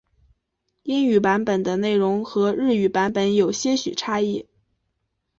[0.81, 4.47] 英语版本的内容和日语版本有些许差异。